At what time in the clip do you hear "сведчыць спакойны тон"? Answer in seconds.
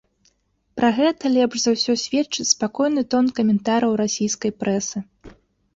2.05-3.25